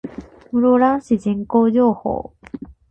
[0.51, 2.31] 室蘭市人口情報